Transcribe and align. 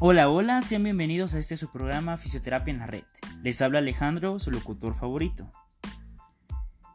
Hola, 0.00 0.30
hola, 0.30 0.62
sean 0.62 0.84
bienvenidos 0.84 1.34
a 1.34 1.40
este 1.40 1.56
su 1.56 1.72
programa 1.72 2.16
Fisioterapia 2.16 2.72
en 2.72 2.78
la 2.78 2.86
Red. 2.86 3.02
Les 3.42 3.60
habla 3.60 3.80
Alejandro, 3.80 4.38
su 4.38 4.52
locutor 4.52 4.94
favorito. 4.94 5.50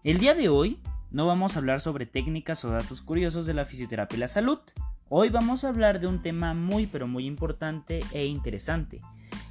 El 0.05 0.19
día 0.19 0.35
de 0.35 0.47
hoy 0.47 0.79
no 1.11 1.27
vamos 1.27 1.53
a 1.55 1.59
hablar 1.59 1.81
sobre 1.81 2.05
técnicas 2.05 2.63
o 2.63 2.69
datos 2.69 3.01
curiosos 3.01 3.45
de 3.45 3.53
la 3.53 3.65
fisioterapia 3.65 4.15
y 4.15 4.19
la 4.21 4.29
salud. 4.29 4.59
Hoy 5.09 5.27
vamos 5.27 5.65
a 5.65 5.67
hablar 5.67 5.99
de 5.99 6.07
un 6.07 6.21
tema 6.21 6.53
muy 6.53 6.87
pero 6.87 7.05
muy 7.05 7.25
importante 7.25 7.99
e 8.13 8.25
interesante. 8.25 9.01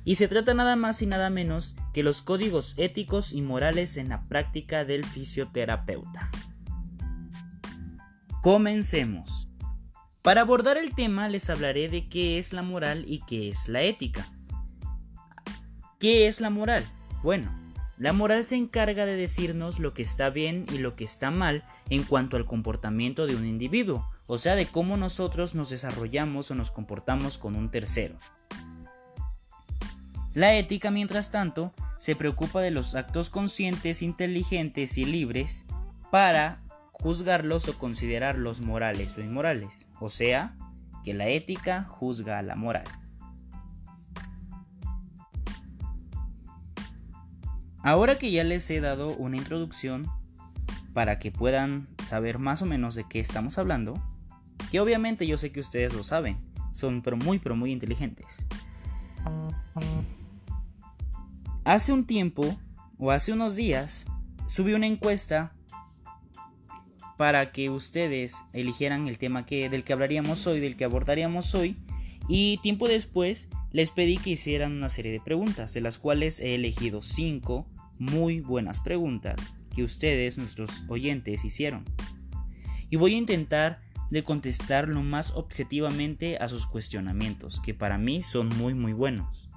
Y 0.03 0.15
se 0.15 0.29
trata 0.29 0.55
nada 0.55 0.75
más 0.75 1.03
y 1.03 1.07
nada 1.07 1.29
menos 1.29 1.77
que 1.93 2.03
los 2.03 2.23
códigos 2.23 2.73
éticos 2.79 3.35
y 3.35 3.43
morales 3.43 3.99
en 3.99 4.09
la 4.09 4.23
práctica 4.23 4.87
del 4.87 5.05
fisioterapeuta. 5.05 6.31
Comencemos. 8.41 9.52
Para 10.23 10.43
abordar 10.43 10.77
el 10.77 10.95
tema 10.95 11.29
les 11.29 11.51
hablaré 11.51 11.89
de 11.89 12.07
qué 12.07 12.39
es 12.39 12.53
la 12.53 12.63
moral 12.63 13.05
y 13.09 13.23
qué 13.27 13.49
es 13.49 13.69
la 13.69 13.83
ética. 13.83 14.25
¿Qué 15.99 16.29
es 16.29 16.41
la 16.41 16.49
moral? 16.49 16.85
Bueno, 17.25 17.53
la 17.99 18.13
moral 18.13 18.45
se 18.45 18.55
encarga 18.55 19.05
de 19.05 19.17
decirnos 19.17 19.81
lo 19.81 19.95
que 19.95 20.03
está 20.03 20.31
bien 20.31 20.67
y 20.73 20.79
lo 20.79 20.95
que 20.95 21.03
está 21.03 21.33
mal 21.33 21.65
en 21.91 22.05
cuanto 22.05 22.37
al 22.37 22.47
comportamiento 22.47 23.27
de 23.27 23.35
un 23.35 23.45
individuo, 23.45 24.09
o 24.27 24.39
sea, 24.39 24.55
de 24.55 24.67
cómo 24.67 24.97
nosotros 24.97 25.57
nos 25.57 25.71
desarrollamos 25.71 26.53
o 26.53 26.55
nos 26.55 26.71
comportamos 26.71 27.37
con 27.37 27.57
un 27.57 27.73
tercero. 27.73 28.17
La 30.35 30.55
ética, 30.55 30.93
mientras 30.93 31.33
tanto, 31.33 31.73
se 31.99 32.15
preocupa 32.15 32.61
de 32.61 32.71
los 32.71 32.95
actos 32.95 33.29
conscientes, 33.29 34.03
inteligentes 34.03 34.99
y 34.99 35.05
libres 35.05 35.67
para 36.13 36.63
juzgarlos 36.93 37.69
o 37.69 37.77
considerarlos 37.79 38.61
morales 38.61 39.17
o 39.19 39.21
inmorales, 39.21 39.89
o 39.99 40.09
sea, 40.09 40.57
que 41.03 41.15
la 41.15 41.29
ética 41.29 41.85
juzga 41.85 42.39
a 42.39 42.43
la 42.43 42.55
moral. 42.55 42.85
Ahora 47.83 48.17
que 48.17 48.31
ya 48.31 48.45
les 48.45 48.71
he 48.71 48.81
dado 48.81 49.17
una 49.17 49.37
introducción 49.37 50.07
para 50.93 51.19
que 51.19 51.33
puedan 51.33 51.89
saber 52.05 52.39
más 52.39 52.63
o 52.63 52.67
menos 52.67 52.95
de 52.95 53.05
qué 53.09 53.19
estamos 53.19 53.59
hablando, 53.59 53.95
que 54.71 54.79
obviamente 54.79 55.27
yo 55.27 55.37
sé 55.37 55.51
que 55.51 55.61
ustedes 55.61 55.93
lo 55.93 56.05
saben, 56.05 56.39
son 56.71 57.03
pero 57.03 57.17
muy 57.17 57.41
pero 57.41 57.57
muy 57.57 57.73
inteligentes. 57.73 58.47
Hace 61.65 61.93
un 61.93 62.07
tiempo, 62.07 62.57
o 62.99 63.11
hace 63.11 63.33
unos 63.33 63.57
días, 63.57 64.05
subí 64.47 64.75
una 64.75 64.87
encuesta 64.87 65.53
para 67.23 67.53
que 67.53 67.71
ustedes 67.71 68.35
eligieran 68.53 69.07
el 69.07 69.17
tema 69.17 69.47
que, 69.47 69.71
del 69.71 69.85
que 69.85 69.93
hablaríamos 69.93 70.45
hoy, 70.49 70.59
del 70.59 70.75
que 70.75 70.83
abordaríamos 70.83 71.55
hoy, 71.55 71.77
y 72.27 72.57
tiempo 72.65 72.89
después 72.89 73.49
les 73.71 73.93
pedí 73.93 74.17
que 74.17 74.31
hicieran 74.31 74.73
una 74.73 74.89
serie 74.89 75.13
de 75.13 75.21
preguntas, 75.21 75.73
de 75.73 75.83
las 75.83 75.99
cuales 75.99 76.41
he 76.41 76.57
elegido 76.57 77.01
5 77.01 77.65
muy 78.01 78.41
buenas 78.41 78.81
preguntas 78.81 79.37
que 79.73 79.85
ustedes, 79.85 80.37
nuestros 80.37 80.83
oyentes, 80.89 81.45
hicieron. 81.45 81.85
Y 82.91 82.97
voy 82.97 83.15
a 83.15 83.19
intentar 83.19 83.81
de 84.11 84.25
contestar 84.25 84.89
lo 84.89 85.05
más 85.05 85.31
objetivamente 85.31 86.39
a 86.39 86.49
sus 86.49 86.67
cuestionamientos, 86.67 87.61
que 87.61 87.73
para 87.73 87.99
mí 87.99 88.25
son 88.25 88.49
muy 88.49 88.75
muy 88.75 88.95
buenos. 88.95 89.49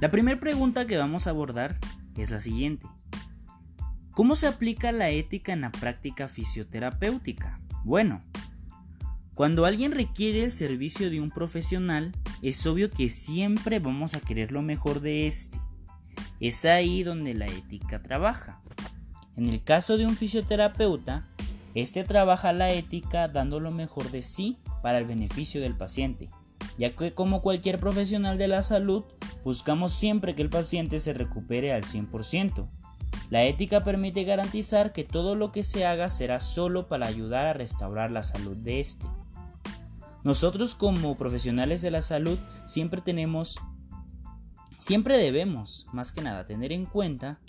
La 0.00 0.12
primera 0.12 0.38
pregunta 0.38 0.86
que 0.86 0.96
vamos 0.96 1.26
a 1.26 1.30
abordar 1.30 1.80
es 2.16 2.30
la 2.30 2.38
siguiente. 2.38 2.86
¿Cómo 4.12 4.36
se 4.36 4.46
aplica 4.46 4.92
la 4.92 5.08
ética 5.08 5.54
en 5.54 5.62
la 5.62 5.72
práctica 5.72 6.28
fisioterapéutica? 6.28 7.58
Bueno, 7.82 8.20
cuando 9.34 9.64
alguien 9.64 9.92
requiere 9.92 10.44
el 10.44 10.50
servicio 10.50 11.08
de 11.08 11.18
un 11.18 11.30
profesional, 11.30 12.12
es 12.42 12.66
obvio 12.66 12.90
que 12.90 13.08
siempre 13.08 13.78
vamos 13.78 14.14
a 14.14 14.20
querer 14.20 14.52
lo 14.52 14.60
mejor 14.60 15.00
de 15.00 15.26
este. 15.26 15.58
Es 16.40 16.66
ahí 16.66 17.02
donde 17.02 17.32
la 17.32 17.46
ética 17.46 18.00
trabaja. 18.00 18.60
En 19.34 19.48
el 19.48 19.64
caso 19.64 19.96
de 19.96 20.04
un 20.04 20.14
fisioterapeuta, 20.14 21.24
este 21.74 22.04
trabaja 22.04 22.52
la 22.52 22.70
ética 22.70 23.28
dando 23.28 23.60
lo 23.60 23.70
mejor 23.70 24.10
de 24.10 24.20
sí 24.22 24.58
para 24.82 24.98
el 24.98 25.06
beneficio 25.06 25.62
del 25.62 25.74
paciente, 25.74 26.28
ya 26.76 26.94
que 26.94 27.14
como 27.14 27.40
cualquier 27.40 27.80
profesional 27.80 28.36
de 28.36 28.48
la 28.48 28.60
salud, 28.60 29.04
buscamos 29.42 29.92
siempre 29.92 30.34
que 30.34 30.42
el 30.42 30.50
paciente 30.50 31.00
se 31.00 31.14
recupere 31.14 31.72
al 31.72 31.84
100%. 31.84 32.68
La 33.32 33.44
ética 33.44 33.82
permite 33.82 34.24
garantizar 34.24 34.92
que 34.92 35.04
todo 35.04 35.34
lo 35.36 35.52
que 35.52 35.62
se 35.62 35.86
haga 35.86 36.10
será 36.10 36.38
solo 36.38 36.86
para 36.86 37.06
ayudar 37.06 37.46
a 37.46 37.54
restaurar 37.54 38.10
la 38.10 38.24
salud 38.24 38.58
de 38.58 38.78
éste. 38.78 39.06
Nosotros 40.22 40.74
como 40.74 41.16
profesionales 41.16 41.80
de 41.80 41.90
la 41.90 42.02
salud 42.02 42.38
siempre 42.66 43.00
tenemos, 43.00 43.58
siempre 44.76 45.16
debemos, 45.16 45.86
más 45.94 46.12
que 46.12 46.20
nada, 46.20 46.44
tener 46.44 46.72
en 46.72 46.84
cuenta 46.84 47.40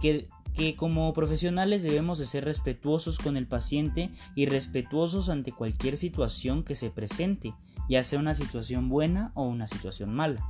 que, 0.00 0.28
que 0.54 0.76
como 0.76 1.12
profesionales 1.12 1.82
debemos 1.82 2.18
de 2.18 2.24
ser 2.24 2.46
respetuosos 2.46 3.18
con 3.18 3.36
el 3.36 3.46
paciente 3.46 4.10
y 4.34 4.46
respetuosos 4.46 5.28
ante 5.28 5.52
cualquier 5.52 5.98
situación 5.98 6.62
que 6.64 6.74
se 6.74 6.88
presente, 6.88 7.52
ya 7.86 8.02
sea 8.02 8.18
una 8.18 8.34
situación 8.34 8.88
buena 8.88 9.30
o 9.34 9.42
una 9.42 9.66
situación 9.66 10.14
mala. 10.14 10.42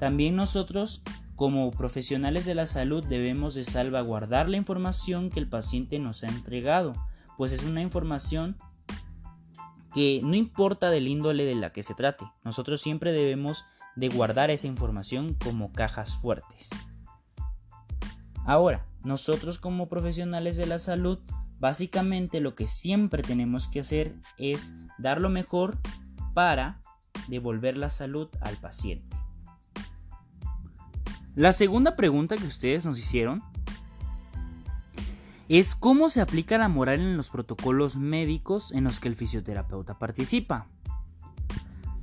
También 0.00 0.34
nosotros 0.34 1.02
como 1.36 1.70
profesionales 1.70 2.46
de 2.46 2.54
la 2.54 2.66
salud 2.66 3.04
debemos 3.04 3.54
de 3.54 3.64
salvaguardar 3.64 4.48
la 4.48 4.56
información 4.56 5.30
que 5.30 5.38
el 5.38 5.48
paciente 5.48 5.98
nos 5.98 6.24
ha 6.24 6.28
entregado, 6.28 6.94
pues 7.36 7.52
es 7.52 7.62
una 7.62 7.82
información 7.82 8.56
que 9.92 10.20
no 10.22 10.34
importa 10.34 10.90
del 10.90 11.08
índole 11.08 11.44
de 11.44 11.54
la 11.54 11.72
que 11.72 11.82
se 11.82 11.94
trate, 11.94 12.24
nosotros 12.42 12.80
siempre 12.80 13.12
debemos 13.12 13.66
de 13.96 14.08
guardar 14.08 14.50
esa 14.50 14.66
información 14.66 15.34
como 15.34 15.72
cajas 15.72 16.16
fuertes. 16.16 16.70
Ahora, 18.44 18.86
nosotros 19.04 19.58
como 19.58 19.88
profesionales 19.88 20.56
de 20.56 20.66
la 20.66 20.78
salud, 20.78 21.18
básicamente 21.58 22.40
lo 22.40 22.54
que 22.54 22.66
siempre 22.66 23.22
tenemos 23.22 23.68
que 23.68 23.80
hacer 23.80 24.14
es 24.38 24.74
dar 24.98 25.20
lo 25.20 25.28
mejor 25.28 25.78
para 26.34 26.80
devolver 27.28 27.76
la 27.76 27.90
salud 27.90 28.28
al 28.40 28.56
paciente. 28.56 29.16
La 31.36 31.52
segunda 31.52 31.96
pregunta 31.96 32.34
que 32.34 32.46
ustedes 32.46 32.86
nos 32.86 32.98
hicieron 32.98 33.42
es 35.50 35.74
cómo 35.74 36.08
se 36.08 36.22
aplica 36.22 36.56
la 36.56 36.68
moral 36.68 37.00
en 37.00 37.18
los 37.18 37.28
protocolos 37.28 37.98
médicos 37.98 38.72
en 38.72 38.84
los 38.84 39.00
que 39.00 39.08
el 39.08 39.16
fisioterapeuta 39.16 39.98
participa. 39.98 40.66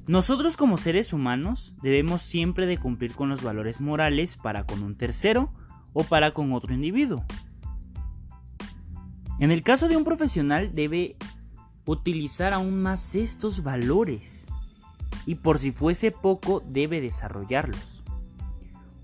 Nosotros 0.05 0.55
como 0.55 0.77
seres 0.77 1.13
humanos 1.13 1.73
debemos 1.81 2.21
siempre 2.21 2.67
de 2.67 2.77
cumplir 2.77 3.15
con 3.15 3.27
los 3.27 3.41
valores 3.41 3.81
morales 3.81 4.37
para 4.37 4.67
con 4.67 4.83
un 4.83 4.95
tercero 4.95 5.51
o 5.93 6.03
para 6.03 6.35
con 6.35 6.53
otro 6.53 6.75
individuo. 6.75 7.25
En 9.39 9.49
el 9.49 9.63
caso 9.63 9.87
de 9.87 9.97
un 9.97 10.03
profesional 10.03 10.75
debe 10.75 11.17
utilizar 11.85 12.53
aún 12.53 12.83
más 12.83 13.15
estos 13.15 13.63
valores 13.63 14.45
y 15.25 15.35
por 15.35 15.57
si 15.57 15.71
fuese 15.71 16.11
poco 16.11 16.61
debe 16.67 17.01
desarrollarlos. 17.01 17.92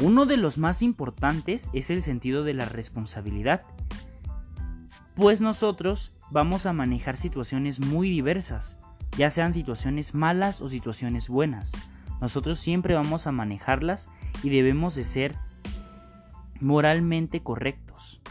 Uno 0.02 0.26
de 0.26 0.38
los 0.38 0.58
más 0.58 0.82
importantes 0.82 1.70
es 1.74 1.90
el 1.90 2.02
sentido 2.02 2.46
de 2.46 2.54
la 2.54 2.64
responsabilidad, 2.64 3.66
pues 5.14 5.42
nosotros 5.42 6.14
vamos 6.32 6.66
a 6.66 6.72
manejar 6.72 7.18
situaciones 7.18 7.82
muy 7.82 8.09
diversas, 8.09 8.78
ya 9.18 9.30
sean 9.30 9.52
situaciones 9.52 10.16
malas 10.16 10.62
o 10.62 10.70
situaciones 10.70 11.28
buenas. 11.28 11.74
Nosotros 12.22 12.59
siempre 12.59 12.94
vamos 12.94 13.28
a 13.28 13.34
manejarlas 13.34 14.08
y 14.42 14.50
debemos 14.50 14.96
de 14.96 15.04
ser 15.04 15.36
moralmente 16.62 17.41
correctos. 17.44 18.22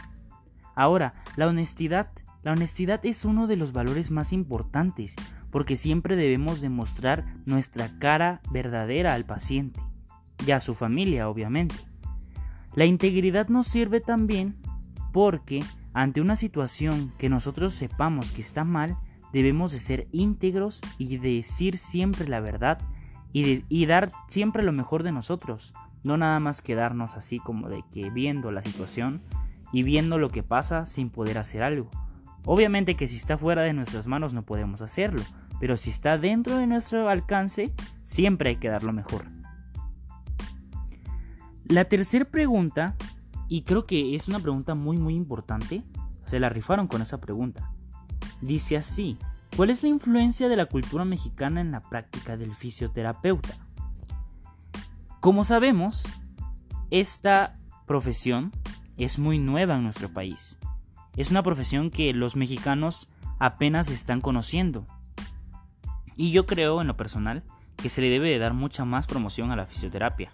Ahora, 0.75 1.13
la 1.35 1.47
honestidad. 1.47 2.09
La 2.41 2.53
honestidad 2.53 3.05
es 3.05 3.25
uno 3.25 3.47
de 3.47 3.57
los 3.57 3.73
valores 3.73 4.11
más 4.11 4.31
importantes 4.31 5.13
porque 5.51 5.75
siempre 5.75 6.15
debemos 6.15 6.61
demostrar 6.61 7.25
nuestra 7.45 7.99
cara 7.99 8.39
verdadera 8.49 9.13
al 9.13 9.25
paciente 9.25 9.81
y 10.45 10.51
a 10.51 10.59
su 10.59 10.75
familia, 10.75 11.29
obviamente. 11.29 11.75
La 12.75 12.85
integridad 12.85 13.49
nos 13.49 13.67
sirve 13.67 13.99
también 13.99 14.55
porque 15.11 15.63
ante 15.93 16.21
una 16.21 16.35
situación 16.35 17.13
que 17.17 17.29
nosotros 17.29 17.73
sepamos 17.73 18.31
que 18.31 18.41
está 18.41 18.63
mal, 18.63 18.97
debemos 19.33 19.71
de 19.71 19.79
ser 19.79 20.07
íntegros 20.11 20.81
y 20.97 21.17
decir 21.17 21.77
siempre 21.77 22.27
la 22.27 22.39
verdad 22.39 22.79
y, 23.33 23.63
y, 23.69 23.85
dar 23.85 24.09
siempre 24.27 24.63
lo 24.63 24.71
mejor 24.71 25.03
de 25.03 25.11
nosotros, 25.11 25.73
no 26.03 26.17
nada 26.17 26.39
más 26.39 26.61
quedarnos 26.61 27.15
así 27.15 27.39
como 27.39 27.69
de 27.69 27.83
que 27.91 28.09
viendo 28.09 28.51
la 28.51 28.61
situación 28.61 29.21
y 29.71 29.83
viendo 29.83 30.17
lo 30.17 30.29
que 30.29 30.41
pasa 30.41 30.85
sin 30.85 31.09
poder 31.09 31.37
hacer 31.37 31.61
algo. 31.61 31.89
Obviamente 32.45 32.95
que 32.95 33.07
si 33.07 33.17
está 33.17 33.37
fuera 33.37 33.61
de 33.61 33.73
nuestras 33.73 34.07
manos 34.07 34.33
no 34.33 34.43
podemos 34.43 34.81
hacerlo, 34.81 35.21
pero 35.59 35.77
si 35.77 35.89
está 35.89 36.17
dentro 36.17 36.57
de 36.57 36.67
nuestro 36.67 37.09
alcance, 37.09 37.73
siempre 38.05 38.51
hay 38.51 38.55
que 38.55 38.69
dar 38.69 38.83
lo 38.83 38.93
mejor. 38.93 39.25
La 41.69 41.85
tercera 41.85 42.25
pregunta, 42.25 42.95
y 43.47 43.61
creo 43.61 43.85
que 43.85 44.15
es 44.15 44.27
una 44.27 44.39
pregunta 44.39 44.73
muy 44.73 44.97
muy 44.97 45.13
importante, 45.13 45.83
se 46.25 46.39
la 46.39 46.49
rifaron 46.49 46.87
con 46.87 47.03
esa 47.03 47.21
pregunta. 47.21 47.71
Dice 48.41 48.75
así, 48.75 49.19
¿cuál 49.55 49.69
es 49.69 49.83
la 49.83 49.89
influencia 49.89 50.49
de 50.49 50.55
la 50.55 50.65
cultura 50.65 51.05
mexicana 51.05 51.61
en 51.61 51.71
la 51.71 51.81
práctica 51.81 52.37
del 52.37 52.55
fisioterapeuta? 52.55 53.55
Como 55.19 55.43
sabemos, 55.43 56.07
esta 56.89 57.59
profesión 57.85 58.51
es 58.97 59.19
muy 59.19 59.37
nueva 59.37 59.75
en 59.75 59.83
nuestro 59.83 60.11
país. 60.11 60.57
Es 61.17 61.29
una 61.29 61.43
profesión 61.43 61.91
que 61.91 62.13
los 62.13 62.35
mexicanos 62.35 63.11
apenas 63.37 63.91
están 63.91 64.21
conociendo. 64.21 64.87
Y 66.15 66.31
yo 66.31 66.47
creo, 66.47 66.81
en 66.81 66.87
lo 66.87 66.97
personal, 66.97 67.43
que 67.77 67.89
se 67.89 68.01
le 68.01 68.09
debe 68.09 68.31
de 68.31 68.39
dar 68.39 68.55
mucha 68.55 68.85
más 68.85 69.05
promoción 69.05 69.51
a 69.51 69.55
la 69.55 69.67
fisioterapia. 69.67 70.33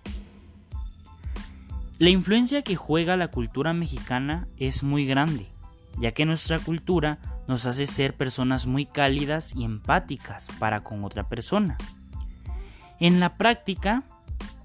La 2.05 2.11
influencia 2.11 2.61
que 2.61 2.75
juega 2.75 3.17
la 3.17 3.29
cultura 3.29 3.73
mexicana 3.73 4.47
es 4.57 4.83
muy 4.83 5.07
grande, 5.07 5.47
ya 5.97 6.11
que 6.11 6.27
nuestra 6.27 6.59
cultura 6.59 7.17
nos 7.47 7.65
hace 7.65 7.87
ser 7.87 8.15
personas 8.15 8.67
muy 8.67 8.85
cálidas 8.85 9.55
y 9.55 9.63
empáticas 9.63 10.49
para 10.59 10.83
con 10.83 11.03
otra 11.03 11.27
persona. 11.27 11.79
En 12.99 13.19
la 13.19 13.37
práctica, 13.37 14.03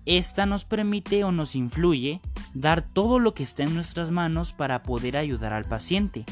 esta 0.05 0.45
nos 0.45 0.67
permite 0.67 1.25
o 1.25 1.33
nos 1.33 1.57
influye 1.57 2.21
dar 2.53 2.83
todo 2.83 3.19
lo 3.19 3.33
que 3.33 3.43
está 3.43 3.63
en 3.63 3.75
nuestras 3.75 4.11
manos 4.11 4.53
para 4.53 4.83
poder 4.83 5.17
ayudar 5.17 5.55
al 5.55 5.65
paciente, 5.65 6.27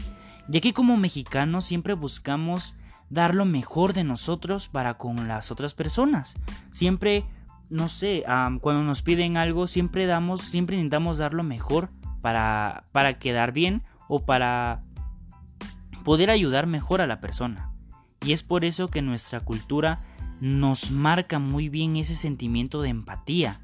ya 0.47 0.61
que 0.61 0.75
como 0.75 0.99
mexicanos 0.99 1.65
siempre 1.65 1.95
buscamos 1.95 2.75
dar 3.09 3.35
lo 3.35 3.47
mejor 3.47 3.95
de 3.95 4.05
nosotros 4.05 4.69
para 4.69 4.99
con 4.99 5.27
las 5.27 5.51
otras 5.51 5.73
personas. 5.73 6.37
Siempre, 6.71 7.25
no 7.70 7.88
sé, 7.88 8.25
cuando 8.61 8.82
nos 8.82 9.03
piden 9.03 9.37
algo, 9.37 9.67
siempre 9.67 10.06
damos, 10.06 10.43
siempre 10.43 10.76
intentamos 10.76 11.19
dar 11.19 11.35
lo 11.35 11.43
mejor 11.43 11.91
para, 12.20 12.85
para 12.93 13.19
quedar 13.19 13.53
bien 13.53 13.82
o 14.09 14.25
para 14.25 14.81
poder 16.05 16.31
ayudar 16.31 16.67
mejor 16.67 17.00
a 17.00 17.06
la 17.06 17.20
persona. 17.20 17.73
Y 18.25 18.32
es 18.32 18.43
por 18.43 18.65
eso 18.65 18.88
que 18.88 19.03
nuestra 19.03 19.41
cultura 19.41 20.03
nos 20.41 20.91
marca 20.91 21.38
muy 21.38 21.69
bien 21.69 21.97
ese 21.97 22.15
sentimiento 22.15 22.82
de 22.82 22.91
empatía, 22.91 23.61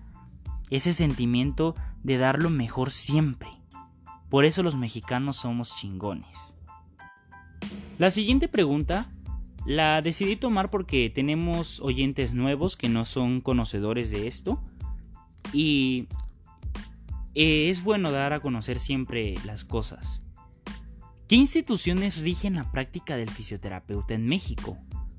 ese 0.70 0.92
sentimiento 0.92 1.74
de 2.02 2.18
dar 2.18 2.42
lo 2.42 2.50
mejor 2.50 2.90
siempre. 2.90 3.48
Por 4.28 4.44
eso 4.44 4.62
los 4.62 4.76
mexicanos 4.76 5.36
somos 5.36 5.76
chingones. 5.76 6.56
La 7.98 8.10
siguiente 8.10 8.48
pregunta 8.48 9.06
la 9.64 10.02
decidí 10.02 10.36
tomar 10.36 10.70
porque 10.70 11.10
tenemos 11.10 11.80
oyentes 11.80 12.34
nuevos 12.34 12.76
que 12.76 12.88
no 12.88 13.04
son 13.04 13.40
conocedores 13.40 14.10
de 14.10 14.26
esto 14.26 14.62
y 15.52 16.08
eh, 17.34 17.70
es 17.70 17.82
bueno 17.82 18.12
dar 18.12 18.32
a 18.32 18.40
conocer 18.40 18.78
siempre 18.78 19.34
las 19.44 19.64
cosas. 19.64 20.20
¿Qué 21.28 21.36
instituciones 21.36 22.20
rigen 22.20 22.56
la 22.56 22.70
práctica 22.70 23.16
del 23.16 23.30
fisioterapeuta 23.30 24.14
en 24.14 24.26
México? 24.26 24.76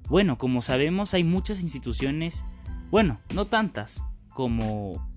Bueno, 0.08 0.38
como 0.38 0.62
sabemos 0.62 1.16
hay 1.16 1.24
muchas 1.24 1.62
instituciones, 1.64 2.46
bueno, 2.92 3.20
no 3.34 3.46
tantas 3.46 4.04
como, 4.30 5.10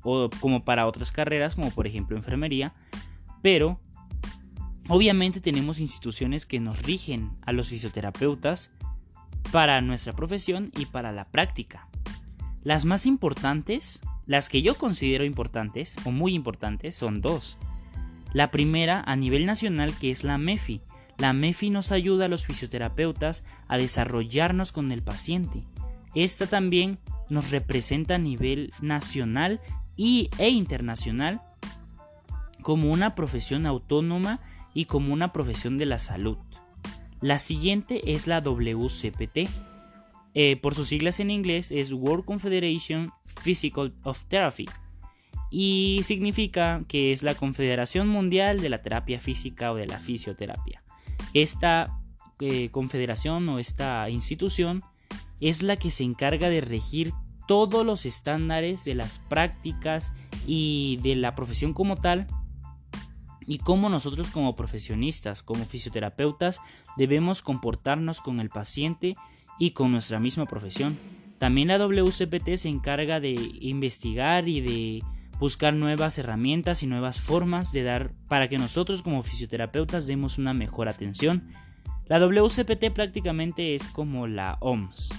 como 0.00 0.64
para 0.64 0.86
otras 0.86 1.10
carreras, 1.10 1.56
como 1.56 1.72
por 1.72 1.88
ejemplo 1.88 2.16
enfermería, 2.16 2.74
pero 3.42 3.80
obviamente 4.88 5.40
tenemos 5.40 5.80
instituciones 5.80 6.46
que 6.46 6.60
nos 6.60 6.82
rigen 6.82 7.30
a 7.44 7.52
los 7.52 7.68
fisioterapeutas 7.68 8.70
para 9.52 9.80
nuestra 9.80 10.12
profesión 10.12 10.70
y 10.76 10.86
para 10.86 11.12
la 11.12 11.26
práctica. 11.26 11.88
Las 12.62 12.84
más 12.84 13.06
importantes, 13.06 14.00
las 14.26 14.48
que 14.48 14.62
yo 14.62 14.74
considero 14.74 15.24
importantes 15.24 15.96
o 16.04 16.10
muy 16.10 16.34
importantes, 16.34 16.96
son 16.96 17.20
dos. 17.20 17.58
La 18.32 18.50
primera 18.50 19.02
a 19.06 19.16
nivel 19.16 19.46
nacional 19.46 19.96
que 19.98 20.10
es 20.10 20.24
la 20.24 20.36
MEFI. 20.36 20.82
La 21.18 21.32
MEFI 21.32 21.70
nos 21.70 21.92
ayuda 21.92 22.26
a 22.26 22.28
los 22.28 22.44
fisioterapeutas 22.44 23.44
a 23.68 23.78
desarrollarnos 23.78 24.72
con 24.72 24.92
el 24.92 25.02
paciente. 25.02 25.62
Esta 26.14 26.46
también 26.46 26.98
nos 27.30 27.50
representa 27.50 28.16
a 28.16 28.18
nivel 28.18 28.72
nacional 28.80 29.60
y, 29.96 30.28
e 30.38 30.50
internacional 30.50 31.40
como 32.62 32.90
una 32.90 33.14
profesión 33.14 33.64
autónoma 33.64 34.40
y 34.76 34.84
como 34.84 35.14
una 35.14 35.32
profesión 35.32 35.78
de 35.78 35.86
la 35.86 35.98
salud. 35.98 36.36
La 37.22 37.38
siguiente 37.38 38.12
es 38.12 38.26
la 38.26 38.42
WCPT. 38.42 39.48
Eh, 40.34 40.56
por 40.56 40.74
sus 40.74 40.88
siglas 40.88 41.18
en 41.18 41.30
inglés 41.30 41.70
es 41.70 41.94
World 41.94 42.26
Confederation 42.26 43.10
Physical 43.42 43.94
of 44.02 44.26
Therapy 44.26 44.66
y 45.50 46.02
significa 46.04 46.84
que 46.88 47.14
es 47.14 47.22
la 47.22 47.34
Confederación 47.34 48.06
Mundial 48.06 48.60
de 48.60 48.68
la 48.68 48.82
Terapia 48.82 49.18
Física 49.18 49.72
o 49.72 49.76
de 49.76 49.86
la 49.86 49.98
Fisioterapia. 49.98 50.82
Esta 51.32 51.98
eh, 52.40 52.68
confederación 52.70 53.48
o 53.48 53.58
esta 53.58 54.10
institución 54.10 54.82
es 55.40 55.62
la 55.62 55.76
que 55.76 55.90
se 55.90 56.04
encarga 56.04 56.50
de 56.50 56.60
regir 56.60 57.14
todos 57.48 57.86
los 57.86 58.04
estándares 58.04 58.84
de 58.84 58.94
las 58.94 59.20
prácticas 59.20 60.12
y 60.46 60.98
de 61.02 61.16
la 61.16 61.34
profesión 61.34 61.72
como 61.72 61.96
tal 61.96 62.26
y 63.46 63.58
cómo 63.58 63.88
nosotros 63.88 64.30
como 64.30 64.56
profesionistas, 64.56 65.42
como 65.42 65.64
fisioterapeutas, 65.64 66.60
debemos 66.96 67.42
comportarnos 67.42 68.20
con 68.20 68.40
el 68.40 68.48
paciente 68.48 69.16
y 69.58 69.70
con 69.70 69.92
nuestra 69.92 70.20
misma 70.20 70.46
profesión. 70.46 70.98
También 71.38 71.68
la 71.68 71.78
WCPT 71.78 72.56
se 72.56 72.68
encarga 72.68 73.20
de 73.20 73.34
investigar 73.60 74.48
y 74.48 74.60
de 74.60 75.02
buscar 75.38 75.74
nuevas 75.74 76.18
herramientas 76.18 76.82
y 76.82 76.86
nuevas 76.86 77.20
formas 77.20 77.72
de 77.72 77.82
dar 77.82 78.12
para 78.26 78.48
que 78.48 78.58
nosotros 78.58 79.02
como 79.02 79.22
fisioterapeutas 79.22 80.06
demos 80.06 80.38
una 80.38 80.54
mejor 80.54 80.88
atención. 80.88 81.48
La 82.06 82.18
WCPT 82.18 82.92
prácticamente 82.94 83.74
es 83.74 83.88
como 83.88 84.26
la 84.26 84.56
OMS. 84.60 85.12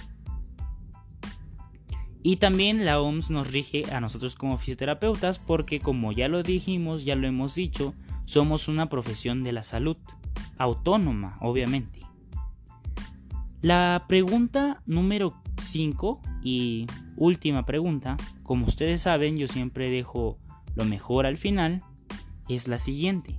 Y 2.22 2.36
también 2.36 2.84
la 2.84 3.00
OMS 3.00 3.30
nos 3.30 3.50
rige 3.52 3.84
a 3.92 4.00
nosotros 4.00 4.34
como 4.34 4.58
fisioterapeutas 4.58 5.38
porque 5.38 5.80
como 5.80 6.10
ya 6.12 6.28
lo 6.28 6.42
dijimos, 6.42 7.04
ya 7.04 7.14
lo 7.14 7.28
hemos 7.28 7.54
dicho, 7.54 7.94
somos 8.28 8.68
una 8.68 8.90
profesión 8.90 9.42
de 9.42 9.52
la 9.52 9.62
salud, 9.62 9.96
autónoma, 10.58 11.38
obviamente. 11.40 12.00
La 13.62 14.04
pregunta 14.06 14.82
número 14.84 15.40
5 15.62 16.20
y 16.42 16.84
última 17.16 17.64
pregunta, 17.64 18.18
como 18.42 18.66
ustedes 18.66 19.00
saben 19.00 19.38
yo 19.38 19.48
siempre 19.48 19.88
dejo 19.88 20.36
lo 20.74 20.84
mejor 20.84 21.24
al 21.24 21.38
final, 21.38 21.82
es 22.50 22.68
la 22.68 22.76
siguiente. 22.76 23.34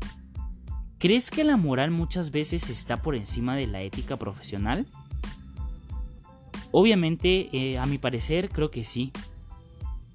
¿Crees 0.97 1.29
que 1.29 1.43
la 1.43 1.55
moral 1.55 1.91
muchas 1.91 2.31
veces 2.31 2.71
está 2.71 3.03
por 3.03 3.15
encima 3.15 3.55
de 3.55 3.67
la 3.67 3.83
ética 3.83 4.17
profesional? 4.17 4.87
Obviamente, 6.71 7.55
eh, 7.55 7.77
a 7.77 7.85
mi 7.85 7.99
parecer, 7.99 8.49
creo 8.49 8.71
que 8.71 8.83
sí. 8.83 9.11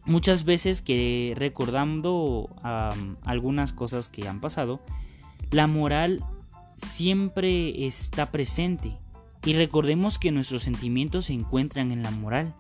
Muchas 0.07 0.45
veces 0.45 0.83
que 0.83 1.35
recordando 1.37 2.55
algunas 3.23 3.73
cosas 3.73 4.09
que 4.09 4.29
han 4.29 4.41
pasado, 4.41 4.81
la 5.51 5.67
moral 5.67 6.23
siempre 6.77 7.87
está 7.87 8.31
presente 8.31 8.99
y 9.47 9.55
recordemos 9.55 10.19
que 10.19 10.33
nuestros 10.33 10.65
sentimientos 10.65 11.27
se 11.27 11.33
encuentran 11.33 11.93
en 11.93 12.03
la 12.03 12.11
moral. 12.11 12.55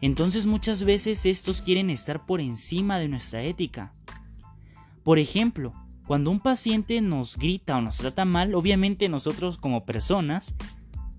Entonces 0.00 0.46
muchas 0.46 0.84
veces 0.84 1.26
estos 1.26 1.62
quieren 1.62 1.90
estar 1.90 2.26
por 2.26 2.40
encima 2.40 2.98
de 2.98 3.08
nuestra 3.08 3.42
ética. 3.42 3.92
Por 5.02 5.18
ejemplo, 5.18 5.72
cuando 6.06 6.30
un 6.30 6.38
paciente 6.38 7.00
nos 7.00 7.36
grita 7.36 7.76
o 7.78 7.80
nos 7.80 7.96
trata 7.96 8.24
mal, 8.24 8.54
obviamente 8.54 9.08
nosotros 9.08 9.56
como 9.58 9.86
personas, 9.86 10.54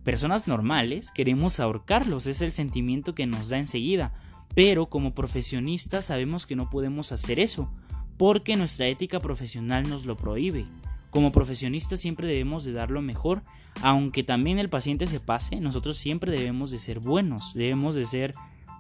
personas 0.04 0.48
normales, 0.48 1.12
queremos 1.12 1.60
ahorcarlos, 1.60 2.28
es 2.28 2.42
el 2.42 2.52
sentimiento 2.54 3.16
que 3.16 3.26
nos 3.26 3.50
da 3.50 3.58
enseguida. 3.58 4.14
Pero 4.58 4.88
como 4.88 5.14
profesionistas 5.14 6.06
sabemos 6.06 6.48
que 6.48 6.56
no 6.56 6.68
podemos 6.72 7.12
hacer 7.12 7.40
eso, 7.40 7.70
porque 8.18 8.56
nuestra 8.56 8.88
ética 8.88 9.20
profesional 9.20 9.88
nos 9.88 10.08
lo 10.08 10.18
prohíbe. 10.18 10.66
Como 11.12 11.32
profesionistas 11.32 12.00
siempre 12.00 12.26
debemos 12.26 12.66
de 12.66 12.72
dar 12.72 12.90
lo 12.90 13.04
mejor, 13.04 13.44
aunque 13.84 14.24
también 14.24 14.58
el 14.58 14.68
paciente 14.68 15.06
se 15.06 15.20
pase, 15.20 15.58
nosotros 15.58 15.98
siempre 15.98 16.32
debemos 16.32 16.72
de 16.72 16.80
ser 16.80 17.00
buenos, 17.00 17.54
debemos 17.54 17.94
de 17.94 18.06
ser 18.06 18.34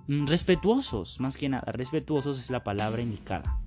mm, 0.08 0.26
respetuosos, 0.26 1.20
más 1.20 1.38
que 1.38 1.48
nada, 1.48 1.72
respetuosos 1.72 2.40
es 2.40 2.50
la 2.50 2.64
palabra 2.64 3.04
indicada. 3.04 3.60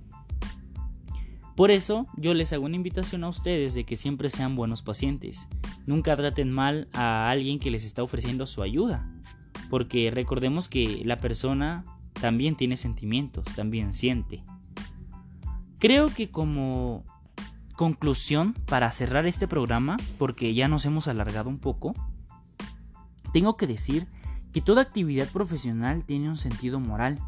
Por 1.55 1.71
eso 1.71 2.09
yo 2.17 2.35
les 2.35 2.53
hago 2.53 2.65
una 2.65 2.75
invitación 2.75 3.23
a 3.23 3.29
ustedes 3.29 3.73
de 3.75 3.85
que 3.85 3.95
siempre 3.95 4.31
sean 4.31 4.57
buenos 4.57 4.83
pacientes. 4.83 5.47
Nunca 5.87 6.17
traten 6.17 6.51
mal 6.51 6.89
a 6.93 7.31
alguien 7.31 7.61
que 7.61 7.71
les 7.71 7.85
está 7.85 8.03
ofreciendo 8.03 8.49
su 8.49 8.63
ayuda, 8.63 9.09
porque 9.71 10.11
recordemos 10.11 10.69
que 10.69 11.03
la 11.05 11.21
persona 11.21 11.85
también 12.21 12.57
tiene 12.57 12.77
sentimientos, 12.77 13.45
también 13.55 13.93
siente. 13.93 14.45
Creo 15.79 16.09
que 16.09 16.31
como 16.31 17.05
conclusión, 17.75 18.53
para 18.67 18.93
cerrar 18.93 19.27
este 19.27 19.49
programa, 19.49 19.97
porque 20.19 20.53
ya 20.53 20.69
nos 20.69 20.85
hemos 20.85 21.09
alargado 21.09 21.49
un 21.49 21.59
poco, 21.59 21.95
tengo 23.33 23.57
que 23.57 23.67
decir 23.67 24.07
que 24.53 24.61
toda 24.61 24.83
actividad 24.83 25.29
profesional 25.29 26.05
tiene 26.05 26.29
un 26.29 26.37
sentido 26.37 26.81
moral, 26.81 27.19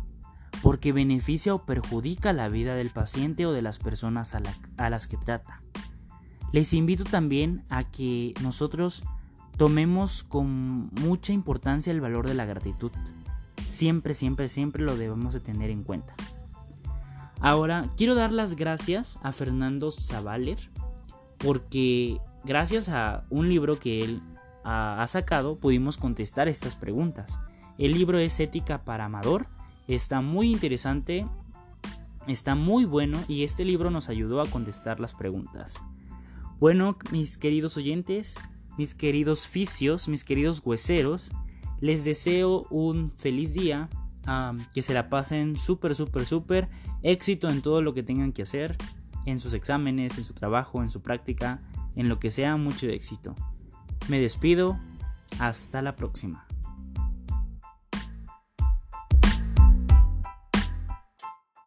porque 0.62 0.92
beneficia 0.92 1.54
o 1.54 1.64
perjudica 1.64 2.32
la 2.32 2.48
vida 2.48 2.74
del 2.74 2.90
paciente 2.90 3.46
o 3.46 3.52
de 3.52 3.62
las 3.62 3.78
personas 3.78 4.34
a, 4.34 4.90
las 4.90 5.06
que 5.06 5.16
trata. 5.16 5.60
Les 6.52 6.74
invito 6.74 7.04
también 7.04 7.64
a 7.70 7.84
que 7.84 8.34
nosotros 8.42 9.04
tomemos 9.56 10.22
con 10.22 10.90
mucha 11.00 11.32
importancia 11.32 11.90
el 11.90 12.00
valor 12.00 12.28
de 12.28 12.34
la 12.34 12.44
gratitud. 12.44 12.92
Siempre, 13.72 14.12
siempre, 14.12 14.48
siempre 14.48 14.82
lo 14.84 14.98
debemos 14.98 15.32
de 15.32 15.40
tener 15.40 15.70
en 15.70 15.82
cuenta. 15.82 16.14
Ahora, 17.40 17.90
quiero 17.96 18.14
dar 18.14 18.30
las 18.30 18.54
gracias 18.54 19.18
a 19.22 19.32
Fernando 19.32 19.90
Zavaler 19.90 20.58
porque 21.38 22.18
gracias 22.44 22.90
a 22.90 23.22
un 23.30 23.48
libro 23.48 23.78
que 23.78 24.00
él 24.04 24.20
ha 24.62 25.04
sacado 25.08 25.56
pudimos 25.56 25.96
contestar 25.96 26.48
estas 26.48 26.76
preguntas. 26.76 27.40
El 27.78 27.92
libro 27.92 28.18
es 28.18 28.38
Ética 28.40 28.84
para 28.84 29.06
Amador, 29.06 29.46
está 29.88 30.20
muy 30.20 30.52
interesante, 30.52 31.26
está 32.26 32.54
muy 32.54 32.84
bueno 32.84 33.18
y 33.26 33.42
este 33.42 33.64
libro 33.64 33.90
nos 33.90 34.10
ayudó 34.10 34.42
a 34.42 34.50
contestar 34.50 35.00
las 35.00 35.14
preguntas. 35.14 35.80
Bueno, 36.60 36.98
mis 37.10 37.38
queridos 37.38 37.78
oyentes, 37.78 38.50
mis 38.76 38.94
queridos 38.94 39.48
fisios, 39.48 40.08
mis 40.08 40.24
queridos 40.24 40.60
hueseros, 40.62 41.32
les 41.82 42.04
deseo 42.04 42.68
un 42.70 43.12
feliz 43.18 43.54
día, 43.54 43.90
que 44.72 44.82
se 44.82 44.94
la 44.94 45.10
pasen 45.10 45.58
súper, 45.58 45.96
súper, 45.96 46.24
súper, 46.24 46.68
éxito 47.02 47.50
en 47.50 47.60
todo 47.60 47.82
lo 47.82 47.92
que 47.92 48.04
tengan 48.04 48.32
que 48.32 48.42
hacer, 48.42 48.76
en 49.26 49.40
sus 49.40 49.52
exámenes, 49.52 50.16
en 50.16 50.22
su 50.22 50.32
trabajo, 50.32 50.80
en 50.80 50.90
su 50.90 51.02
práctica, 51.02 51.60
en 51.96 52.08
lo 52.08 52.20
que 52.20 52.30
sea, 52.30 52.56
mucho 52.56 52.86
éxito. 52.86 53.34
Me 54.08 54.20
despido, 54.20 54.78
hasta 55.40 55.82
la 55.82 55.96
próxima. 55.96 56.46